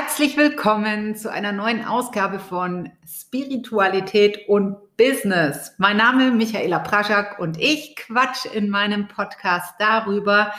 [0.00, 5.74] Herzlich willkommen zu einer neuen Ausgabe von Spiritualität und Business.
[5.78, 10.52] Mein Name ist Michaela Praschak und ich quatsch in meinem Podcast darüber,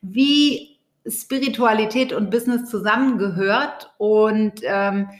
[0.00, 3.92] wie Spiritualität und Business zusammengehört.
[3.98, 5.10] Und ähm,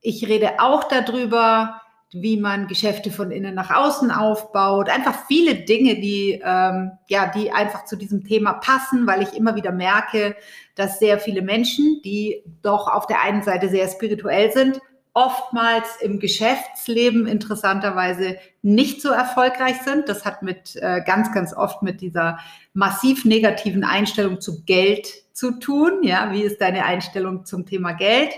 [0.00, 1.82] ich rede auch darüber,
[2.22, 4.88] wie man Geschäfte von innen nach außen aufbaut.
[4.88, 9.54] Einfach viele Dinge, die, ähm, ja, die einfach zu diesem Thema passen, weil ich immer
[9.56, 10.36] wieder merke,
[10.74, 14.80] dass sehr viele Menschen, die doch auf der einen Seite sehr spirituell sind,
[15.16, 20.10] oftmals im Geschäftsleben interessanterweise nicht so erfolgreich sind.
[20.10, 22.38] Das hat mit äh, ganz, ganz oft mit dieser
[22.74, 26.02] massiv negativen Einstellung zu Geld zu tun.
[26.02, 28.30] Ja, wie ist deine Einstellung zum Thema Geld?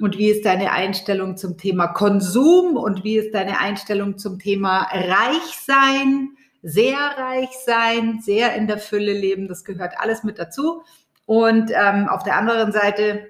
[0.00, 2.76] Und wie ist deine Einstellung zum Thema Konsum?
[2.76, 6.36] Und wie ist deine Einstellung zum Thema Reichsein?
[6.62, 10.82] Sehr reich sein, sehr in der Fülle leben, das gehört alles mit dazu.
[11.26, 13.26] Und ähm, auf der anderen Seite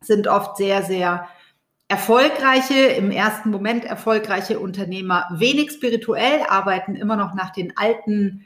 [0.00, 1.28] sind oft sehr, sehr
[1.88, 8.44] erfolgreiche, im ersten Moment erfolgreiche Unternehmer wenig spirituell, arbeiten immer noch nach den alten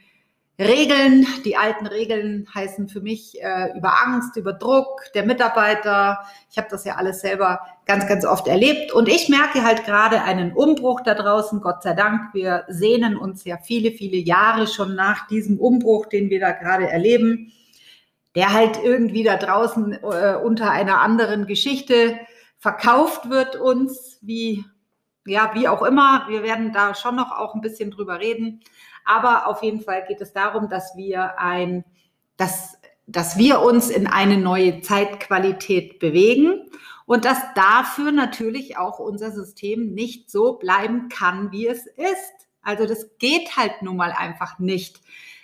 [0.59, 1.27] Regeln.
[1.45, 6.19] Die alten Regeln heißen für mich äh, über Angst, über Druck der Mitarbeiter.
[6.51, 8.93] Ich habe das ja alles selber ganz, ganz oft erlebt.
[8.93, 11.61] Und ich merke halt gerade einen Umbruch da draußen.
[11.61, 16.29] Gott sei Dank, wir sehnen uns ja viele, viele Jahre schon nach diesem Umbruch, den
[16.29, 17.53] wir da gerade erleben,
[18.35, 22.19] der halt irgendwie da draußen äh, unter einer anderen Geschichte
[22.59, 24.65] verkauft wird uns, wie
[25.29, 26.27] ja, wie auch immer.
[26.29, 28.61] Wir werden da schon noch auch ein bisschen drüber reden.
[29.05, 31.85] Aber auf jeden Fall geht es darum, dass wir ein,
[32.37, 36.71] dass, dass wir uns in eine neue Zeitqualität bewegen
[37.07, 42.49] und dass dafür natürlich auch unser System nicht so bleiben kann, wie es ist.
[42.61, 45.01] Also das geht halt nun mal einfach nicht.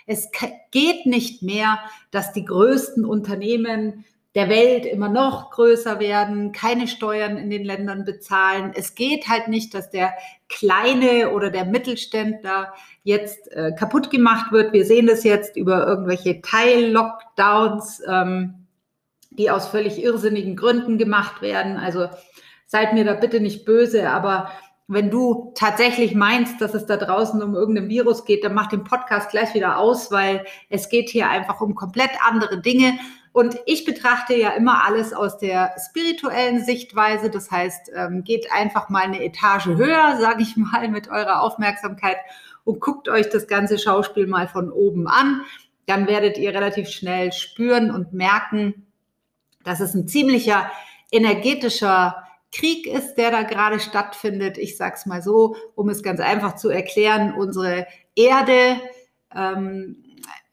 [0.06, 0.28] Es
[0.70, 1.78] geht nicht mehr,
[2.10, 8.04] dass die größten Unternehmen der Welt immer noch größer werden, keine Steuern in den Ländern
[8.04, 8.72] bezahlen.
[8.74, 10.12] Es geht halt nicht, dass der
[10.48, 12.72] kleine oder der Mittelständler
[13.04, 14.72] jetzt äh, kaputt gemacht wird.
[14.72, 18.66] Wir sehen das jetzt über irgendwelche Teil-Lockdowns, ähm,
[19.30, 21.76] die aus völlig irrsinnigen Gründen gemacht werden.
[21.76, 22.08] Also
[22.66, 24.50] seid mir da bitte nicht böse, aber
[24.86, 28.84] wenn du tatsächlich meinst, dass es da draußen um irgendein Virus geht, dann mach den
[28.84, 32.98] Podcast gleich wieder aus, weil es geht hier einfach um komplett andere Dinge.
[33.34, 37.30] Und ich betrachte ja immer alles aus der spirituellen Sichtweise.
[37.30, 42.16] Das heißt, ähm, geht einfach mal eine Etage höher, sage ich mal, mit eurer Aufmerksamkeit
[42.62, 45.40] und guckt euch das ganze Schauspiel mal von oben an.
[45.86, 48.86] Dann werdet ihr relativ schnell spüren und merken,
[49.64, 50.70] dass es ein ziemlicher
[51.10, 54.58] energetischer Krieg ist, der da gerade stattfindet.
[54.58, 57.34] Ich sage es mal so, um es ganz einfach zu erklären.
[57.34, 58.76] Unsere Erde
[59.34, 60.03] ähm,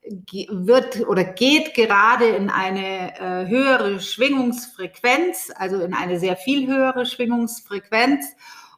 [0.03, 7.05] wird oder geht gerade in eine äh, höhere Schwingungsfrequenz, also in eine sehr viel höhere
[7.05, 8.25] Schwingungsfrequenz.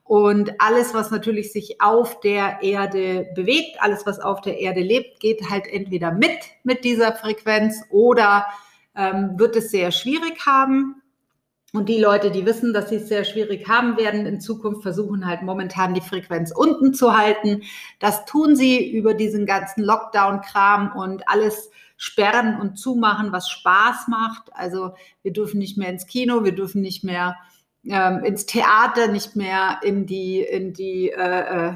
[0.04, 5.22] Und alles, was natürlich sich auf der Erde bewegt, alles, was auf der Erde lebt,
[5.22, 8.46] geht halt entweder mit mit dieser Frequenz oder
[8.96, 11.03] ähm, wird es sehr schwierig haben.
[11.74, 15.26] Und die Leute, die wissen, dass sie es sehr schwierig haben werden in Zukunft, versuchen
[15.26, 17.64] halt momentan die Frequenz unten zu halten.
[18.00, 24.54] Das tun sie über diesen ganzen Lockdown-Kram und alles sperren und zumachen, was Spaß macht.
[24.54, 27.38] Also wir dürfen nicht mehr ins Kino, wir dürfen nicht mehr
[27.86, 31.76] ähm, ins Theater, nicht mehr in die, in die äh, äh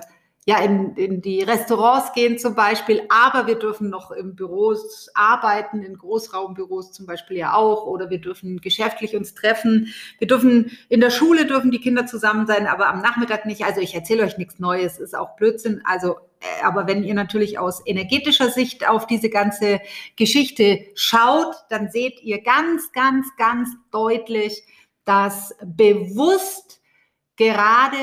[0.50, 5.84] ja, in, in die Restaurants gehen zum Beispiel, aber wir dürfen noch im Büros arbeiten,
[5.84, 9.94] in Großraumbüros zum Beispiel ja auch, oder wir dürfen geschäftlich uns treffen.
[10.20, 13.66] Wir dürfen, in der Schule dürfen die Kinder zusammen sein, aber am Nachmittag nicht.
[13.66, 15.82] Also ich erzähle euch nichts Neues, ist auch Blödsinn.
[15.84, 19.82] Also, äh, aber wenn ihr natürlich aus energetischer Sicht auf diese ganze
[20.16, 24.64] Geschichte schaut, dann seht ihr ganz, ganz, ganz deutlich,
[25.04, 26.80] dass bewusst
[27.36, 27.98] gerade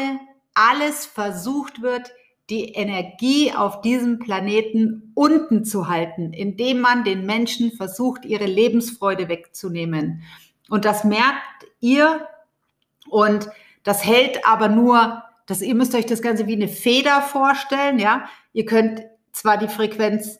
[0.52, 2.12] alles versucht wird,
[2.54, 9.28] die Energie auf diesem Planeten unten zu halten, indem man den Menschen versucht, ihre Lebensfreude
[9.28, 10.22] wegzunehmen.
[10.68, 12.28] Und das merkt ihr
[13.10, 13.48] und
[13.82, 18.28] das hält aber nur, das, ihr müsst euch das Ganze wie eine Feder vorstellen, ja.
[18.52, 19.02] Ihr könnt
[19.32, 20.38] zwar die Frequenz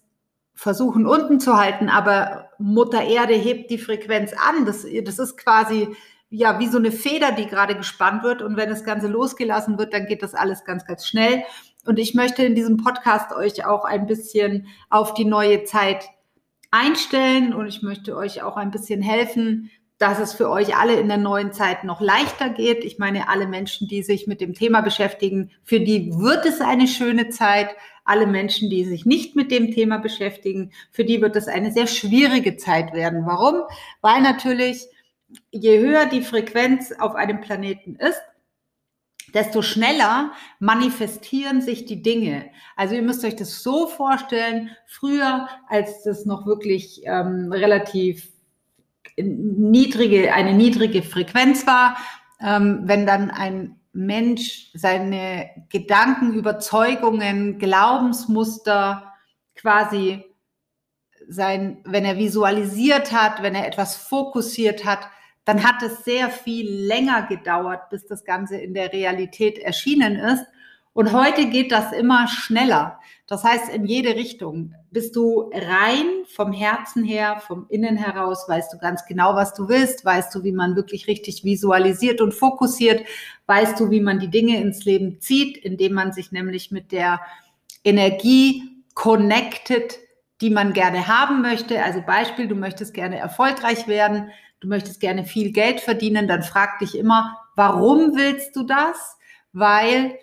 [0.54, 4.66] versuchen unten zu halten, aber Mutter Erde hebt die Frequenz an.
[4.66, 5.88] Das, das ist quasi
[6.30, 8.40] ja wie so eine Feder, die gerade gespannt wird.
[8.40, 11.42] Und wenn das Ganze losgelassen wird, dann geht das alles ganz, ganz schnell.
[11.86, 16.08] Und ich möchte in diesem Podcast euch auch ein bisschen auf die neue Zeit
[16.70, 21.08] einstellen und ich möchte euch auch ein bisschen helfen, dass es für euch alle in
[21.08, 22.84] der neuen Zeit noch leichter geht.
[22.84, 26.88] Ich meine, alle Menschen, die sich mit dem Thema beschäftigen, für die wird es eine
[26.88, 27.68] schöne Zeit.
[28.04, 31.86] Alle Menschen, die sich nicht mit dem Thema beschäftigen, für die wird es eine sehr
[31.86, 33.24] schwierige Zeit werden.
[33.24, 33.62] Warum?
[34.00, 34.88] Weil natürlich
[35.52, 38.20] je höher die Frequenz auf einem Planeten ist,
[39.34, 42.50] desto schneller manifestieren sich die Dinge.
[42.76, 48.30] Also ihr müsst euch das so vorstellen, früher, als das noch wirklich ähm, relativ
[49.16, 51.96] niedrige, eine niedrige Frequenz war,
[52.40, 59.12] ähm, wenn dann ein Mensch seine Gedanken, Überzeugungen, Glaubensmuster
[59.54, 60.24] quasi
[61.28, 65.08] sein, wenn er visualisiert hat, wenn er etwas fokussiert hat,
[65.44, 70.44] dann hat es sehr viel länger gedauert, bis das Ganze in der Realität erschienen ist.
[70.94, 73.00] Und heute geht das immer schneller.
[73.26, 74.74] Das heißt, in jede Richtung.
[74.90, 79.68] Bist du rein vom Herzen her, vom Innen heraus, weißt du ganz genau, was du
[79.68, 83.04] willst, weißt du, wie man wirklich richtig visualisiert und fokussiert,
[83.46, 87.20] weißt du, wie man die Dinge ins Leben zieht, indem man sich nämlich mit der
[87.82, 88.62] Energie
[88.94, 89.98] connected,
[90.40, 91.82] die man gerne haben möchte.
[91.82, 94.30] Also Beispiel, du möchtest gerne erfolgreich werden,
[94.64, 99.16] du möchtest gerne viel Geld verdienen, dann frag dich immer, warum willst du das?
[99.52, 100.18] Weil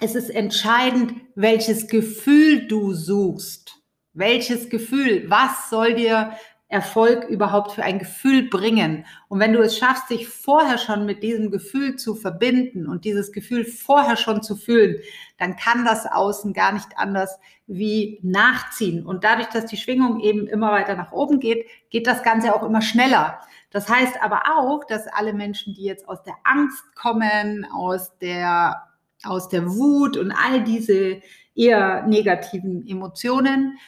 [0.00, 3.76] es ist entscheidend, welches Gefühl du suchst.
[4.14, 5.30] Welches Gefühl?
[5.30, 6.32] Was soll dir
[6.72, 9.04] Erfolg überhaupt für ein Gefühl bringen?
[9.28, 13.30] Und wenn du es schaffst, dich vorher schon mit diesem Gefühl zu verbinden und dieses
[13.30, 14.96] Gefühl vorher schon zu fühlen,
[15.38, 19.04] dann kann das Außen gar nicht anders wie nachziehen.
[19.04, 22.62] Und dadurch, dass die Schwingung eben immer weiter nach oben geht, geht das Ganze auch
[22.62, 23.40] immer schneller.
[23.70, 28.88] Das heißt aber auch, dass alle Menschen, die jetzt aus der Angst kommen, aus der
[29.24, 31.20] aus der Wut und all diese
[31.54, 33.78] eher negativen Emotionen,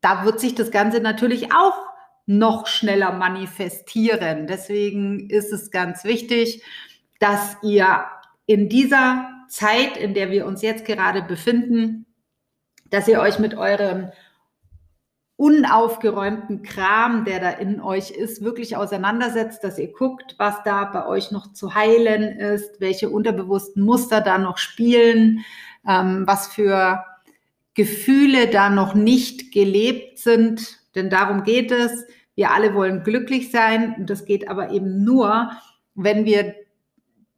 [0.00, 1.89] da wird sich das Ganze natürlich auch
[2.26, 4.46] noch schneller manifestieren.
[4.46, 6.62] Deswegen ist es ganz wichtig,
[7.18, 8.04] dass ihr
[8.46, 12.06] in dieser Zeit, in der wir uns jetzt gerade befinden,
[12.90, 14.12] dass ihr euch mit euren
[15.40, 21.06] unaufgeräumten Kram, der da in euch ist, wirklich auseinandersetzt, dass ihr guckt, was da bei
[21.06, 25.42] euch noch zu heilen ist, welche unterbewussten Muster da noch spielen,
[25.88, 27.02] ähm, was für
[27.80, 30.80] Gefühle da noch nicht gelebt sind.
[30.94, 32.04] Denn darum geht es.
[32.34, 35.50] Wir alle wollen glücklich sein und das geht aber eben nur,
[35.94, 36.54] wenn wir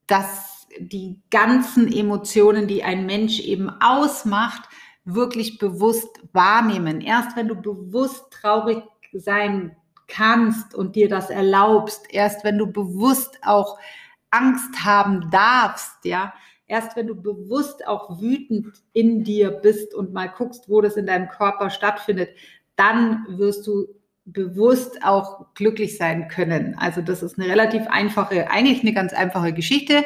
[0.08, 4.68] das, die ganzen Emotionen, die ein Mensch eben ausmacht,
[5.04, 7.00] wirklich bewusst wahrnehmen.
[7.00, 9.76] Erst wenn du bewusst traurig sein
[10.08, 13.78] kannst und dir das erlaubst, erst wenn du bewusst auch
[14.30, 16.32] Angst haben darfst, ja,
[16.72, 21.06] erst wenn du bewusst auch wütend in dir bist und mal guckst, wo das in
[21.06, 22.30] deinem Körper stattfindet,
[22.76, 23.88] dann wirst du
[24.24, 26.74] bewusst auch glücklich sein können.
[26.78, 30.02] Also das ist eine relativ einfache, eigentlich eine ganz einfache Geschichte.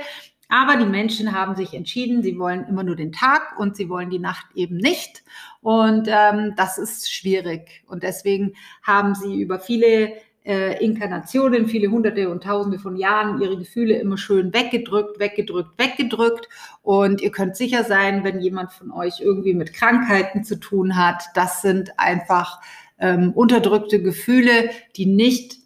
[0.48, 4.10] Aber die Menschen haben sich entschieden, sie wollen immer nur den Tag und sie wollen
[4.10, 5.22] die Nacht eben nicht.
[5.60, 7.84] Und ähm, das ist schwierig.
[7.86, 10.14] Und deswegen haben sie über viele
[10.46, 16.48] äh, Inkarnationen, viele hunderte und tausende von Jahren ihre Gefühle immer schön weggedrückt, weggedrückt, weggedrückt.
[16.82, 21.25] Und ihr könnt sicher sein, wenn jemand von euch irgendwie mit Krankheiten zu tun hat,
[21.34, 22.60] das sind einfach
[22.98, 25.56] ähm, unterdrückte Gefühle, die nicht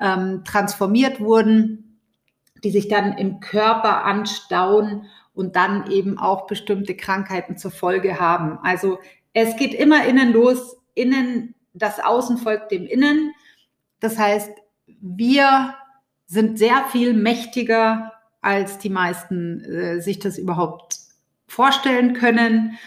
[0.00, 1.86] ähm, transformiert wurden
[2.62, 8.58] die sich dann im Körper anstauen und dann eben auch bestimmte Krankheiten zur Folge haben.
[8.62, 8.98] Also
[9.32, 13.32] es geht immer innen los, innen, das Außen folgt dem Innen.
[14.00, 14.50] Das heißt,
[15.00, 15.74] wir
[16.26, 20.96] sind sehr viel mächtiger, als die meisten äh, sich das überhaupt
[21.46, 22.78] vorstellen können.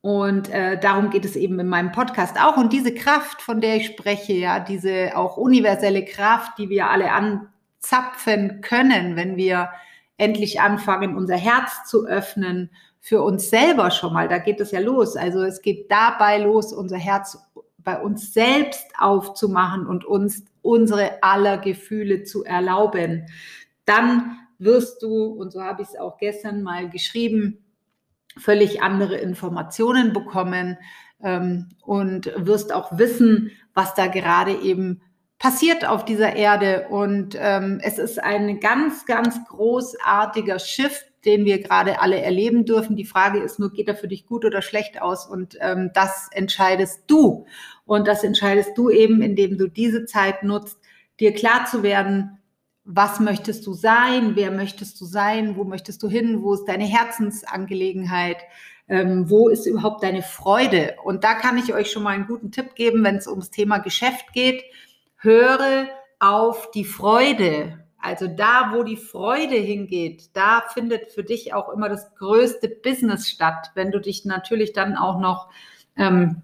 [0.00, 2.56] Und äh, darum geht es eben in meinem Podcast auch.
[2.56, 7.12] Und diese Kraft, von der ich spreche, ja, diese auch universelle Kraft, die wir alle
[7.12, 9.70] an, zapfen können, wenn wir
[10.16, 12.70] endlich anfangen, unser Herz zu öffnen
[13.00, 14.28] für uns selber schon mal.
[14.28, 15.16] Da geht es ja los.
[15.16, 17.38] Also es geht dabei los, unser Herz
[17.78, 23.26] bei uns selbst aufzumachen und uns unsere aller Gefühle zu erlauben.
[23.84, 27.64] Dann wirst du, und so habe ich es auch gestern mal geschrieben,
[28.38, 30.78] völlig andere Informationen bekommen
[31.22, 35.02] ähm, und wirst auch wissen, was da gerade eben
[35.38, 36.86] passiert auf dieser Erde.
[36.88, 42.96] Und ähm, es ist ein ganz, ganz großartiger Shift, den wir gerade alle erleben dürfen.
[42.96, 45.26] Die Frage ist nur, geht er für dich gut oder schlecht aus?
[45.26, 47.46] Und ähm, das entscheidest du.
[47.84, 50.78] Und das entscheidest du eben, indem du diese Zeit nutzt,
[51.20, 52.38] dir klar zu werden,
[52.84, 56.84] was möchtest du sein, wer möchtest du sein, wo möchtest du hin, wo ist deine
[56.84, 58.38] Herzensangelegenheit,
[58.88, 60.96] ähm, wo ist überhaupt deine Freude.
[61.04, 63.78] Und da kann ich euch schon mal einen guten Tipp geben, wenn es ums Thema
[63.78, 64.64] Geschäft geht
[65.22, 65.88] höre
[66.18, 67.81] auf die Freude.
[68.02, 73.28] Also da, wo die Freude hingeht, da findet für dich auch immer das größte Business
[73.28, 73.70] statt.
[73.74, 75.48] Wenn du dich natürlich dann auch noch
[75.96, 76.42] ähm,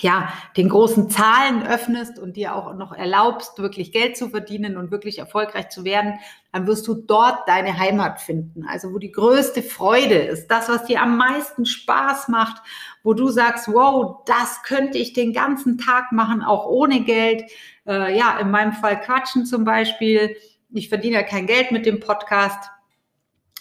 [0.00, 4.90] ja, den großen Zahlen öffnest und dir auch noch erlaubst, wirklich Geld zu verdienen und
[4.90, 6.18] wirklich erfolgreich zu werden,
[6.52, 8.66] dann wirst du dort deine Heimat finden.
[8.68, 12.62] Also wo die größte Freude ist, das, was dir am meisten Spaß macht,
[13.02, 17.44] wo du sagst, wow, das könnte ich den ganzen Tag machen, auch ohne Geld.
[17.86, 20.36] Äh, ja, in meinem Fall quatschen zum Beispiel.
[20.72, 22.70] Ich verdiene ja kein Geld mit dem Podcast,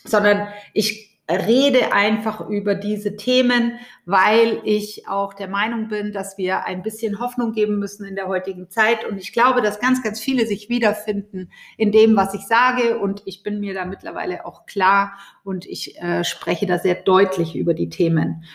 [0.04, 6.66] sondern ich rede einfach über diese Themen, weil ich auch der Meinung bin, dass wir
[6.66, 9.04] ein bisschen Hoffnung geben müssen in der heutigen Zeit.
[9.04, 13.00] Und ich glaube, dass ganz, ganz viele sich wiederfinden in dem, was ich sage.
[13.00, 17.56] Und ich bin mir da mittlerweile auch klar und ich äh, spreche da sehr deutlich
[17.56, 18.46] über die Themen.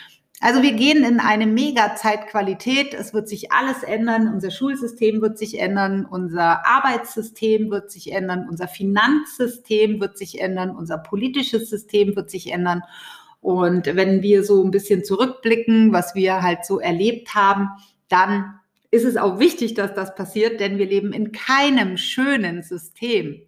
[0.43, 2.95] Also wir gehen in eine mega Zeitqualität.
[2.95, 4.27] Es wird sich alles ändern.
[4.27, 6.05] Unser Schulsystem wird sich ändern.
[6.05, 8.49] Unser Arbeitssystem wird sich ändern.
[8.51, 10.75] Unser Finanzsystem wird sich ändern.
[10.75, 12.83] Unser politisches System wird sich ändern.
[13.41, 17.69] Und wenn wir so ein bisschen zurückblicken, was wir halt so erlebt haben,
[18.09, 18.59] dann
[18.91, 23.43] ist es auch wichtig, dass das passiert, denn wir leben in keinem schönen System.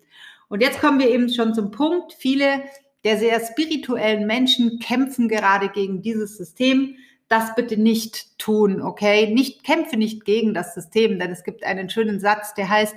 [0.46, 2.12] Und jetzt kommen wir eben schon zum Punkt.
[2.12, 2.62] Viele
[3.04, 6.96] der sehr spirituellen Menschen kämpfen gerade gegen dieses System.
[7.28, 9.32] Das bitte nicht tun, okay?
[9.32, 12.96] Nicht kämpfe nicht gegen das System, denn es gibt einen schönen Satz, der heißt,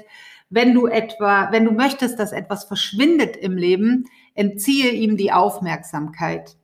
[0.50, 6.56] wenn du etwa, wenn du möchtest, dass etwas verschwindet im Leben, entziehe ihm die Aufmerksamkeit.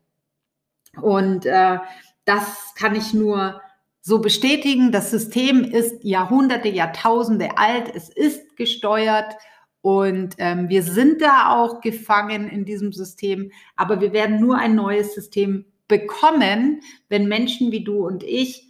[1.01, 1.79] Und äh,
[2.25, 3.61] das kann ich nur
[4.01, 4.91] so bestätigen.
[4.91, 7.93] Das System ist Jahrhunderte, Jahrtausende alt.
[7.93, 9.35] Es ist gesteuert
[9.83, 14.75] und ähm, wir sind da auch gefangen in diesem System, aber wir werden nur ein
[14.75, 18.65] neues System bekommen, wenn Menschen wie du und ich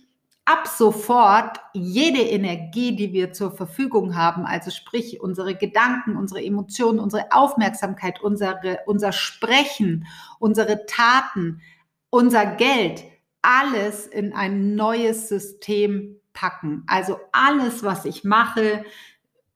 [0.45, 6.97] ab sofort jede Energie, die wir zur Verfügung haben, also sprich unsere Gedanken, unsere Emotionen,
[6.97, 10.07] unsere Aufmerksamkeit, unsere, unser Sprechen,
[10.39, 11.61] unsere Taten,
[12.09, 13.03] unser Geld,
[13.43, 16.83] alles in ein neues System packen.
[16.87, 18.83] Also alles, was ich mache,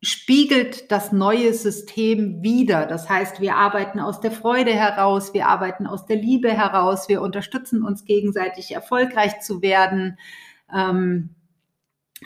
[0.01, 2.85] spiegelt das neue System wieder.
[2.85, 7.21] Das heißt, wir arbeiten aus der Freude heraus, wir arbeiten aus der Liebe heraus, wir
[7.21, 10.19] unterstützen uns gegenseitig erfolgreich zu werden.
[10.73, 11.35] Ähm,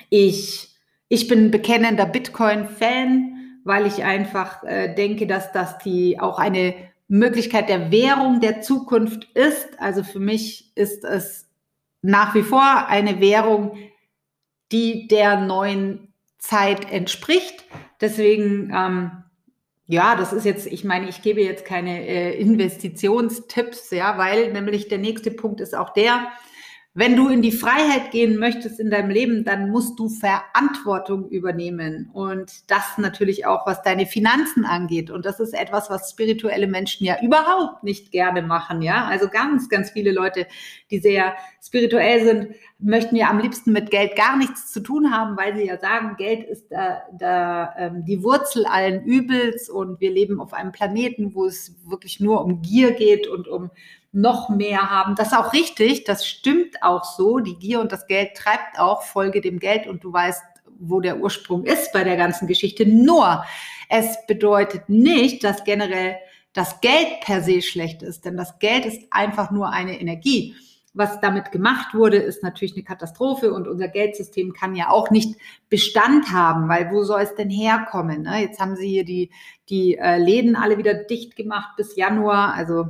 [0.09, 0.75] ich,
[1.07, 6.73] ich bin bekennender Bitcoin-Fan, weil ich einfach äh, denke, dass das die auch eine
[7.07, 9.79] Möglichkeit der Währung der Zukunft ist.
[9.79, 11.49] Also für mich ist es
[12.01, 13.77] nach wie vor eine Währung,
[14.71, 16.10] die der neuen
[16.41, 17.63] Zeit entspricht.
[18.01, 19.23] Deswegen, ähm,
[19.87, 24.87] ja, das ist jetzt, ich meine, ich gebe jetzt keine äh, Investitionstipps, ja, weil nämlich
[24.87, 26.27] der nächste Punkt ist auch der,
[26.93, 32.09] wenn du in die Freiheit gehen möchtest in deinem Leben, dann musst du Verantwortung übernehmen.
[32.11, 35.09] Und das natürlich auch, was deine Finanzen angeht.
[35.09, 38.81] Und das ist etwas, was spirituelle Menschen ja überhaupt nicht gerne machen.
[38.81, 40.47] Ja, also ganz, ganz viele Leute,
[40.89, 41.33] die sehr
[41.63, 45.67] spirituell sind, möchten ja am liebsten mit Geld gar nichts zu tun haben, weil sie
[45.67, 50.51] ja sagen, Geld ist da, da ähm, die Wurzel allen Übels und wir leben auf
[50.51, 53.69] einem Planeten, wo es wirklich nur um Gier geht und um
[54.11, 55.15] noch mehr haben.
[55.15, 57.39] Das ist auch richtig, das stimmt auch so.
[57.39, 60.43] Die Gier und das Geld treibt auch, folge dem Geld und du weißt,
[60.79, 62.85] wo der Ursprung ist bei der ganzen Geschichte.
[62.85, 63.45] Nur,
[63.89, 66.15] es bedeutet nicht, dass generell
[66.53, 70.55] das Geld per se schlecht ist, denn das Geld ist einfach nur eine Energie.
[70.93, 75.39] Was damit gemacht wurde, ist natürlich eine Katastrophe und unser Geldsystem kann ja auch nicht
[75.69, 78.23] Bestand haben, weil wo soll es denn herkommen?
[78.23, 78.41] Ne?
[78.41, 79.31] Jetzt haben sie hier die,
[79.69, 82.87] die äh, Läden alle wieder dicht gemacht bis Januar, also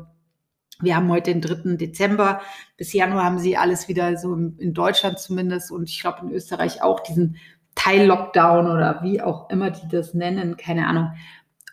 [0.81, 1.75] wir haben heute den 3.
[1.75, 2.41] Dezember.
[2.77, 6.81] Bis Januar haben sie alles wieder so in Deutschland zumindest und ich glaube in Österreich
[6.81, 7.37] auch diesen
[7.75, 11.11] Teil-Lockdown oder wie auch immer die das nennen, keine Ahnung.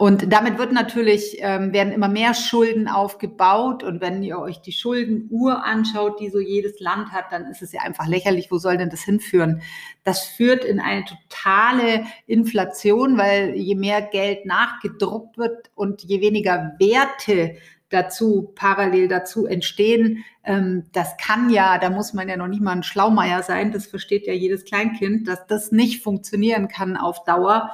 [0.00, 3.82] Und damit wird natürlich, ähm, werden immer mehr Schulden aufgebaut.
[3.82, 7.72] Und wenn ihr euch die Schuldenuhr anschaut, die so jedes Land hat, dann ist es
[7.72, 8.52] ja einfach lächerlich.
[8.52, 9.60] Wo soll denn das hinführen?
[10.04, 16.76] Das führt in eine totale Inflation, weil je mehr Geld nachgedruckt wird und je weniger
[16.78, 17.56] Werte
[17.90, 20.24] dazu, parallel dazu entstehen.
[20.44, 23.86] Ähm, das kann ja, da muss man ja noch nicht mal ein Schlaumeier sein, das
[23.86, 27.70] versteht ja jedes Kleinkind, dass das nicht funktionieren kann auf Dauer.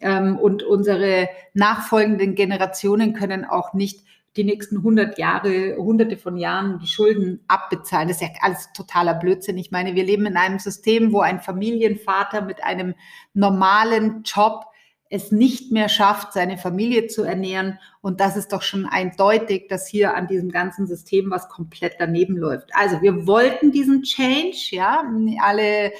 [0.00, 4.04] Ähm, und unsere nachfolgenden Generationen können auch nicht
[4.36, 8.08] die nächsten 100 Jahre, hunderte von Jahren die Schulden abbezahlen.
[8.08, 9.56] Das ist ja alles totaler Blödsinn.
[9.58, 12.94] Ich meine, wir leben in einem System, wo ein Familienvater mit einem
[13.32, 14.66] normalen Job
[15.14, 17.78] es nicht mehr schafft, seine Familie zu ernähren.
[18.00, 22.36] Und das ist doch schon eindeutig, dass hier an diesem ganzen System was komplett daneben
[22.36, 22.70] läuft.
[22.74, 25.04] Also wir wollten diesen Change, ja,
[25.40, 25.92] alle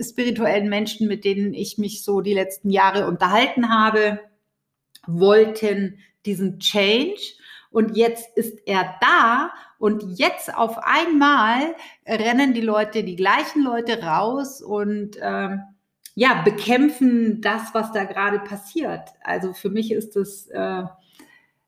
[0.00, 4.18] spirituellen Menschen, mit denen ich mich so die letzten Jahre unterhalten habe,
[5.06, 7.20] wollten diesen Change.
[7.70, 11.74] und jetzt ist er da und jetzt auf einmal
[12.06, 15.60] rennen die Leute, die gleichen Leute raus und ähm,
[16.14, 19.08] ja, bekämpfen das, was da gerade passiert.
[19.22, 20.84] Also für mich ist das, äh,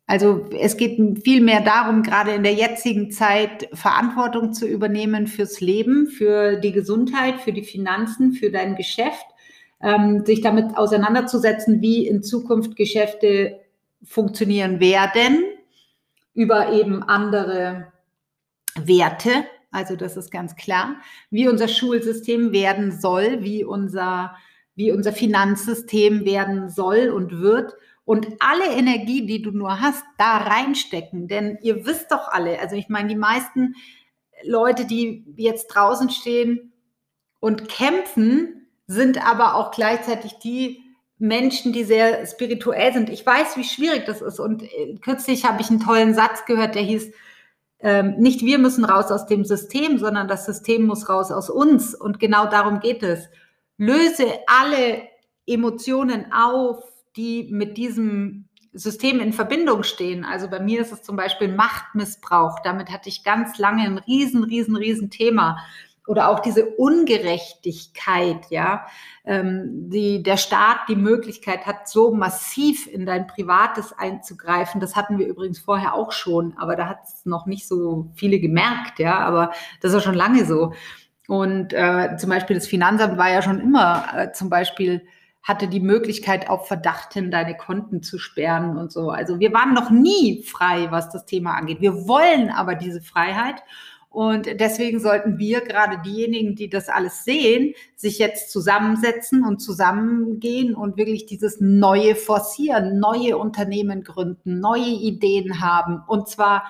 [0.07, 5.61] also es geht viel mehr darum, gerade in der jetzigen Zeit Verantwortung zu übernehmen fürs
[5.61, 9.27] Leben, für die Gesundheit, für die Finanzen, für dein Geschäft,
[9.83, 13.61] ähm, sich damit auseinanderzusetzen, wie in Zukunft Geschäfte
[14.05, 15.43] funktionieren werden
[16.35, 17.93] über eben andere
[18.77, 19.31] Werte.
[19.77, 20.97] Also das ist ganz klar,
[21.31, 24.35] wie unser Schulsystem werden soll, wie unser,
[24.75, 27.75] wie unser Finanzsystem werden soll und wird.
[28.07, 31.29] Und alle Energie, die du nur hast, da reinstecken.
[31.29, 33.75] Denn ihr wisst doch alle, also ich meine, die meisten
[34.45, 36.73] Leute, die jetzt draußen stehen
[37.39, 40.81] und kämpfen, sind aber auch gleichzeitig die,
[41.19, 43.09] Menschen, die sehr spirituell sind.
[43.09, 44.39] Ich weiß, wie schwierig das ist.
[44.39, 47.11] Und äh, kürzlich habe ich einen tollen Satz gehört, der hieß,
[47.81, 51.95] ähm, nicht wir müssen raus aus dem System, sondern das System muss raus aus uns.
[51.95, 53.29] Und genau darum geht es.
[53.77, 55.03] Löse alle
[55.47, 56.83] Emotionen auf,
[57.17, 60.25] die mit diesem System in Verbindung stehen.
[60.25, 62.61] Also bei mir ist es zum Beispiel Machtmissbrauch.
[62.63, 65.59] Damit hatte ich ganz lange ein riesen, riesen, riesen Thema
[66.07, 68.87] oder auch diese Ungerechtigkeit, ja,
[69.25, 74.81] ähm, die der Staat die Möglichkeit hat, so massiv in dein Privates einzugreifen.
[74.81, 78.39] Das hatten wir übrigens vorher auch schon, aber da hat es noch nicht so viele
[78.39, 80.73] gemerkt, ja, aber das ist schon lange so.
[81.29, 85.03] Und äh, zum Beispiel das Finanzamt war ja schon immer äh, zum Beispiel
[85.47, 89.11] hatte die Möglichkeit, auf Verdacht hin deine Konten zu sperren und so.
[89.11, 91.81] Also wir waren noch nie frei, was das Thema angeht.
[91.81, 93.63] Wir wollen aber diese Freiheit.
[94.17, 100.75] Und deswegen sollten wir, gerade diejenigen, die das alles sehen, sich jetzt zusammensetzen und zusammengehen
[100.75, 106.03] und wirklich dieses Neue forcieren, neue Unternehmen gründen, neue Ideen haben.
[106.07, 106.65] Und zwar,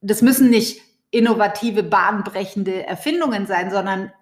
[0.00, 0.80] das müssen nicht
[1.10, 4.12] innovative, bahnbrechende Erfindungen sein, sondern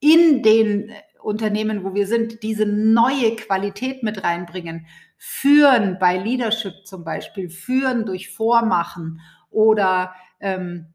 [0.00, 0.90] in den
[1.22, 4.88] Unternehmen, wo wir sind, diese neue Qualität mit reinbringen.
[5.18, 10.86] Führen bei Leadership zum Beispiel, führen durch Vormachen oder ähm,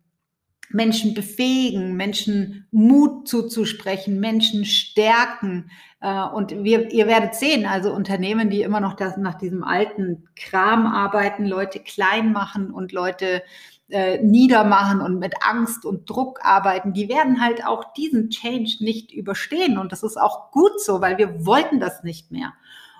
[0.73, 5.69] Menschen befähigen, Menschen Mut zuzusprechen, Menschen stärken.
[6.01, 10.27] Äh, und wir, ihr werdet sehen, also Unternehmen, die immer noch das, nach diesem alten
[10.35, 13.43] Kram arbeiten, Leute klein machen und Leute
[13.89, 19.11] äh, niedermachen und mit Angst und Druck arbeiten, die werden halt auch diesen Change nicht
[19.11, 19.77] überstehen.
[19.77, 22.53] Und das ist auch gut so, weil wir wollten das nicht mehr.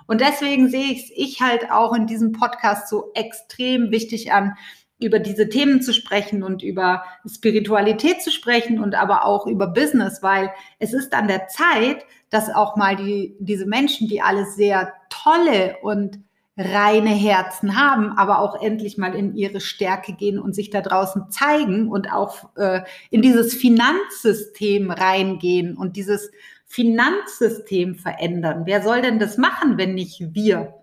[0.06, 4.56] Und deswegen sehe ich es ich halt auch in diesem Podcast so extrem wichtig an,
[5.02, 10.22] über diese Themen zu sprechen und über Spiritualität zu sprechen und aber auch über Business,
[10.22, 14.92] weil es ist an der Zeit, dass auch mal die, diese Menschen, die alles sehr
[15.10, 16.20] tolle und
[16.56, 21.30] reine Herzen haben, aber auch endlich mal in ihre Stärke gehen und sich da draußen
[21.30, 26.30] zeigen und auch äh, in dieses Finanzsystem reingehen und dieses
[26.66, 28.62] Finanzsystem verändern.
[28.66, 30.74] Wer soll denn das machen, wenn nicht wir?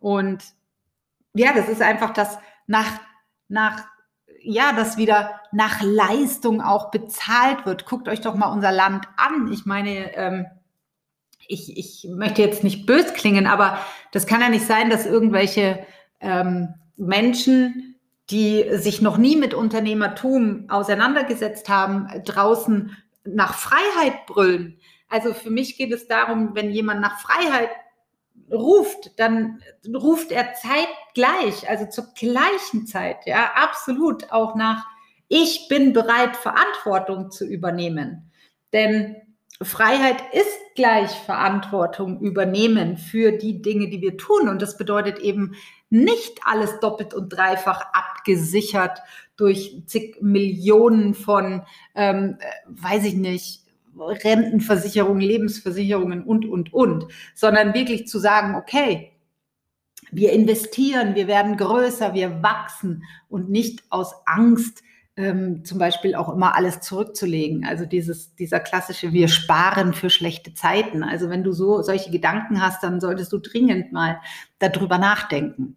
[0.00, 0.44] Und
[1.34, 3.00] ja, das ist einfach das nach
[3.48, 3.84] nach,
[4.42, 7.86] ja, dass wieder nach Leistung auch bezahlt wird.
[7.86, 9.50] Guckt euch doch mal unser Land an.
[9.52, 10.46] Ich meine, ähm,
[11.48, 13.78] ich, ich möchte jetzt nicht bös klingen, aber
[14.12, 15.84] das kann ja nicht sein, dass irgendwelche
[16.20, 17.96] ähm, Menschen,
[18.30, 24.78] die sich noch nie mit Unternehmertum auseinandergesetzt haben, draußen nach Freiheit brüllen.
[25.08, 27.70] Also für mich geht es darum, wenn jemand nach Freiheit
[28.50, 34.84] ruft, dann ruft er zeitgleich, also zur gleichen Zeit, ja, absolut auch nach,
[35.28, 38.30] ich bin bereit, Verantwortung zu übernehmen.
[38.72, 39.16] Denn
[39.62, 44.48] Freiheit ist gleich Verantwortung übernehmen für die Dinge, die wir tun.
[44.48, 45.54] Und das bedeutet eben
[45.88, 49.00] nicht alles doppelt und dreifach abgesichert
[49.36, 51.62] durch zig Millionen von,
[51.94, 53.65] ähm, äh, weiß ich nicht,
[53.98, 59.12] Rentenversicherungen, Lebensversicherungen und, und, und, sondern wirklich zu sagen, okay,
[60.10, 64.82] wir investieren, wir werden größer, wir wachsen und nicht aus Angst
[65.16, 67.64] ähm, zum Beispiel auch immer alles zurückzulegen.
[67.64, 71.02] Also dieses, dieser klassische, wir sparen für schlechte Zeiten.
[71.02, 74.20] Also wenn du so solche Gedanken hast, dann solltest du dringend mal
[74.58, 75.76] darüber nachdenken.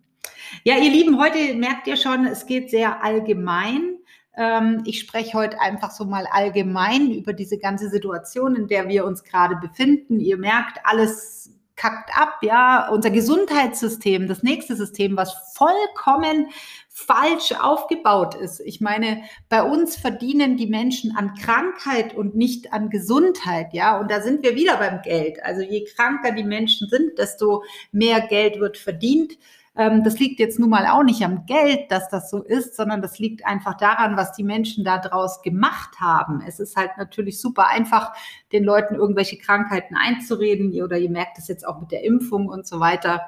[0.63, 3.98] Ja, ihr Lieben, heute merkt ihr schon, es geht sehr allgemein.
[4.37, 9.05] Ähm, ich spreche heute einfach so mal allgemein über diese ganze Situation, in der wir
[9.05, 10.19] uns gerade befinden.
[10.19, 12.89] Ihr merkt, alles kackt ab, ja.
[12.89, 16.47] Unser Gesundheitssystem, das nächste System, was vollkommen
[16.89, 18.59] falsch aufgebaut ist.
[18.59, 23.97] Ich meine, bei uns verdienen die Menschen an Krankheit und nicht an Gesundheit, ja.
[23.97, 25.41] Und da sind wir wieder beim Geld.
[25.43, 27.63] Also je kranker die Menschen sind, desto
[27.93, 29.37] mehr Geld wird verdient.
[29.79, 33.01] Ähm, das liegt jetzt nun mal auch nicht am Geld, dass das so ist, sondern
[33.01, 36.43] das liegt einfach daran, was die Menschen daraus gemacht haben.
[36.45, 38.11] Es ist halt natürlich super einfach,
[38.51, 42.67] den Leuten irgendwelche Krankheiten einzureden oder ihr merkt es jetzt auch mit der Impfung und
[42.67, 43.21] so weiter.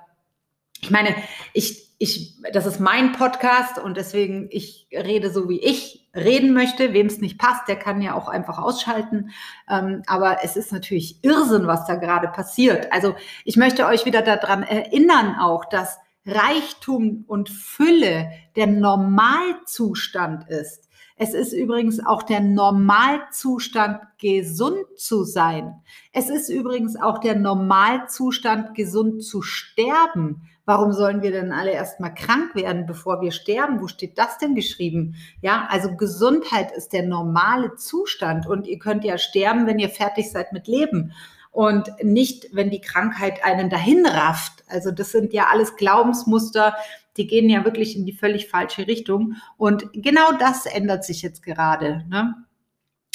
[0.81, 1.15] Ich meine,
[1.53, 6.91] ich, ich, das ist mein Podcast und deswegen, ich rede so, wie ich reden möchte.
[6.91, 9.29] Wem es nicht passt, der kann ja auch einfach ausschalten.
[9.69, 12.91] Ähm, aber es ist natürlich Irrsinn, was da gerade passiert.
[12.91, 20.87] Also ich möchte euch wieder daran erinnern auch, dass Reichtum und Fülle der Normalzustand ist.
[21.17, 25.81] Es ist übrigens auch der Normalzustand, gesund zu sein.
[26.13, 30.49] Es ist übrigens auch der Normalzustand, gesund zu sterben.
[30.65, 33.81] Warum sollen wir denn alle erstmal krank werden, bevor wir sterben?
[33.81, 35.15] Wo steht das denn geschrieben?
[35.41, 40.31] Ja, also Gesundheit ist der normale Zustand und ihr könnt ja sterben, wenn ihr fertig
[40.31, 41.13] seid mit Leben
[41.51, 44.63] und nicht, wenn die Krankheit einen dahin rafft.
[44.67, 46.75] Also das sind ja alles Glaubensmuster,
[47.17, 49.35] die gehen ja wirklich in die völlig falsche Richtung.
[49.57, 52.05] Und genau das ändert sich jetzt gerade.
[52.09, 52.35] Ne?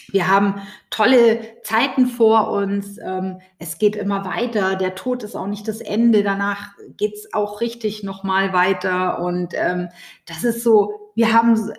[0.09, 2.99] Wir haben tolle Zeiten vor uns.
[2.99, 4.77] Ähm, es geht immer weiter.
[4.77, 6.23] Der Tod ist auch nicht das Ende.
[6.23, 9.21] Danach geht es auch richtig nochmal weiter.
[9.21, 9.89] Und ähm,
[10.27, 11.73] das ist so, wir haben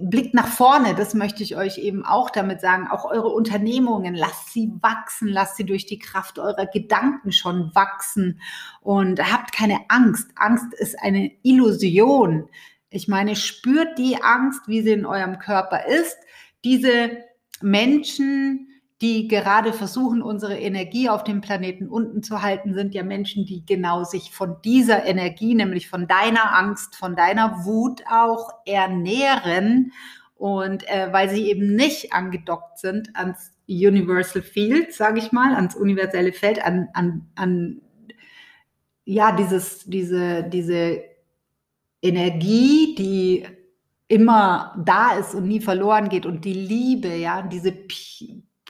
[0.00, 2.86] blickt nach vorne, das möchte ich euch eben auch damit sagen.
[2.88, 8.40] Auch eure Unternehmungen, lasst sie wachsen, lasst sie durch die Kraft eurer Gedanken schon wachsen
[8.80, 10.30] und habt keine Angst.
[10.36, 12.48] Angst ist eine Illusion.
[12.90, 16.16] Ich meine, spürt die Angst, wie sie in eurem Körper ist.
[16.62, 17.18] Diese
[17.60, 18.68] Menschen,
[19.02, 23.66] die gerade versuchen, unsere Energie auf dem Planeten unten zu halten, sind ja Menschen, die
[23.66, 29.92] genau sich von dieser Energie, nämlich von deiner Angst, von deiner Wut auch ernähren.
[30.36, 35.74] Und äh, weil sie eben nicht angedockt sind ans Universal Field, sage ich mal, ans
[35.74, 37.80] universelle Feld, an, an, an
[39.04, 41.02] ja, dieses, diese, diese
[42.02, 43.46] Energie, die
[44.08, 47.72] immer da ist und nie verloren geht und die Liebe, ja, diese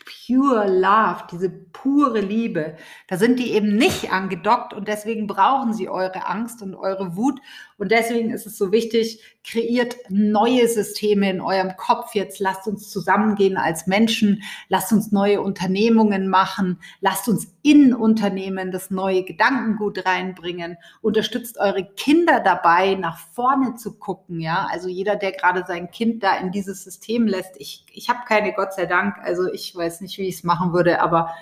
[0.05, 2.77] pure love, diese pure Liebe,
[3.09, 7.41] da sind die eben nicht angedockt und deswegen brauchen sie eure Angst und eure Wut.
[7.77, 12.39] Und deswegen ist es so wichtig, kreiert neue Systeme in eurem Kopf jetzt.
[12.39, 18.91] Lasst uns zusammengehen als Menschen, lasst uns neue Unternehmungen machen, lasst uns in Unternehmen das
[18.91, 24.41] neue Gedankengut reinbringen, unterstützt eure Kinder dabei, nach vorne zu gucken.
[24.41, 28.21] Ja, also jeder, der gerade sein Kind da in dieses System lässt, ich, ich habe
[28.27, 31.35] keine, Gott sei Dank, also ich weiß nicht, wie ich es machen würde, aber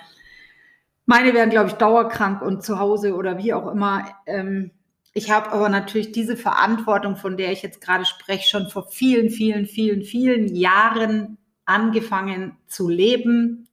[1.05, 4.05] meine wären, glaube ich, dauerkrank und zu Hause oder wie auch immer.
[4.25, 4.71] Ähm,
[5.13, 9.29] ich habe aber natürlich diese Verantwortung, von der ich jetzt gerade spreche, schon vor vielen,
[9.29, 13.67] vielen, vielen, vielen Jahren angefangen zu leben,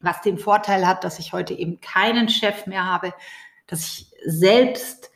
[0.00, 3.12] was den Vorteil hat, dass ich heute eben keinen Chef mehr habe,
[3.66, 5.10] dass ich selbst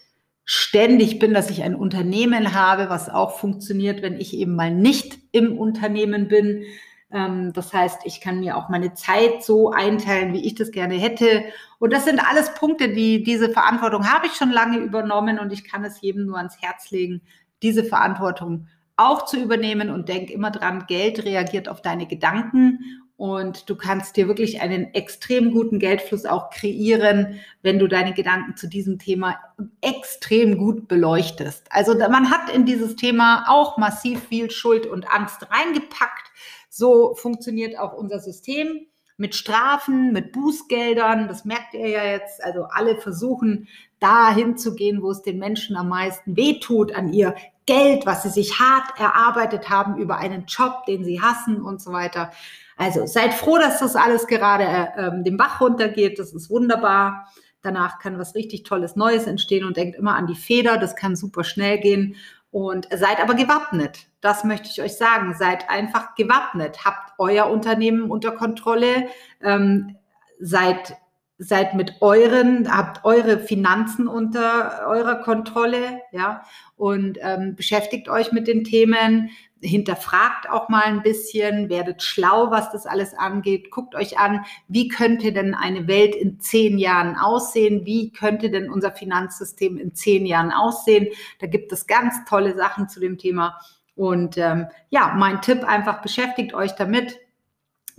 [0.45, 5.19] ständig bin, dass ich ein Unternehmen habe, was auch funktioniert, wenn ich eben mal nicht
[5.31, 6.65] im Unternehmen bin.
[7.13, 10.95] Ähm, das heißt, ich kann mir auch meine Zeit so einteilen, wie ich das gerne
[10.95, 11.45] hätte.
[11.79, 15.65] Und das sind alles Punkte, die diese Verantwortung habe ich schon lange übernommen und ich
[15.65, 17.23] kann es jedem nur ans Herz legen,
[17.63, 23.71] diese Verantwortung auch zu übernehmen und denk immer dran, Geld reagiert auf deine Gedanken und
[23.71, 28.67] du kannst dir wirklich einen extrem guten Geldfluss auch kreieren, wenn du deine Gedanken zu
[28.67, 29.39] diesem Thema
[29.81, 31.67] extrem gut beleuchtest.
[31.71, 36.33] Also man hat in dieses Thema auch massiv viel Schuld und Angst reingepackt.
[36.75, 38.87] So funktioniert auch unser System
[39.19, 41.29] mit Strafen, mit Bußgeldern.
[41.29, 42.43] Das merkt ihr ja jetzt.
[42.43, 43.69] Also alle versuchen
[44.01, 47.35] dahin zu gehen, wo es den Menschen am meisten wehtut, an ihr
[47.67, 51.93] Geld, was sie sich hart erarbeitet haben über einen Job, den sie hassen und so
[51.93, 52.31] weiter.
[52.79, 56.19] Also seid froh, dass das alles gerade äh, den Bach runtergeht.
[56.19, 57.29] Das ist wunderbar.
[57.61, 60.79] Danach kann was richtig Tolles Neues entstehen und denkt immer an die Feder.
[60.79, 62.17] Das kann super schnell gehen.
[62.53, 64.07] Und seid aber gewappnet.
[64.21, 65.35] Das möchte ich euch sagen.
[65.35, 66.85] Seid einfach gewappnet.
[66.85, 69.09] Habt euer Unternehmen unter Kontrolle.
[69.43, 69.97] Ähm,
[70.39, 70.97] seid,
[71.43, 76.45] seid mit euren, habt eure Finanzen unter eurer Kontrolle, ja,
[76.77, 79.31] und ähm, beschäftigt euch mit den Themen
[79.63, 83.71] hinterfragt auch mal ein bisschen, werdet schlau, was das alles angeht.
[83.71, 87.87] Guckt euch an, wie könnte denn eine Welt in zehn Jahren aussehen?
[87.87, 91.09] Wie könnte denn unser Finanzsystem in zehn Jahren aussehen?
[91.39, 93.59] Da gibt es ganz tolle Sachen zu dem Thema.
[93.95, 97.19] Und ähm, ja, mein Tipp einfach beschäftigt euch damit,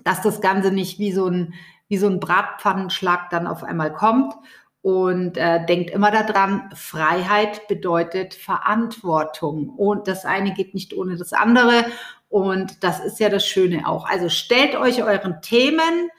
[0.04, 1.54] dass das Ganze nicht wie so ein,
[1.94, 4.34] wie so ein Bratpfannenschlag dann auf einmal kommt
[4.82, 9.70] und äh, denkt immer daran, Freiheit bedeutet Verantwortung.
[9.70, 11.86] Und das eine geht nicht ohne das andere.
[12.30, 14.10] Und das ist ja das Schöne auch.
[14.10, 16.10] Also stellt euch euren Themen,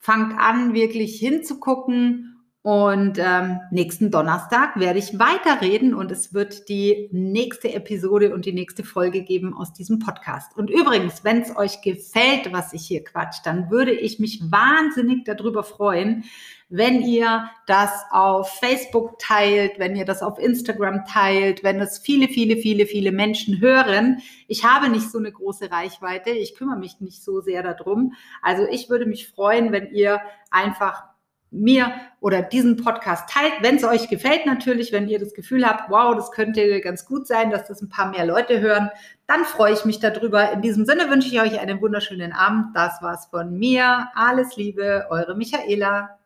[0.00, 2.33] fangt an, wirklich hinzugucken
[2.66, 8.54] Und ähm, nächsten Donnerstag werde ich weiterreden und es wird die nächste Episode und die
[8.54, 10.56] nächste Folge geben aus diesem Podcast.
[10.56, 15.26] Und übrigens, wenn es euch gefällt, was ich hier quatsch, dann würde ich mich wahnsinnig
[15.26, 16.24] darüber freuen,
[16.70, 22.28] wenn ihr das auf Facebook teilt, wenn ihr das auf Instagram teilt, wenn es viele,
[22.28, 24.22] viele, viele, viele Menschen hören.
[24.48, 28.14] Ich habe nicht so eine große Reichweite, ich kümmere mich nicht so sehr darum.
[28.40, 31.13] Also ich würde mich freuen, wenn ihr einfach
[31.54, 35.90] mir oder diesen Podcast teilt, wenn es euch gefällt natürlich, wenn ihr das Gefühl habt,
[35.90, 38.90] wow, das könnte ganz gut sein, dass das ein paar mehr Leute hören,
[39.26, 40.52] dann freue ich mich darüber.
[40.52, 42.74] In diesem Sinne wünsche ich euch einen wunderschönen Abend.
[42.74, 44.08] Das war's von mir.
[44.14, 46.18] Alles Liebe, eure Michaela.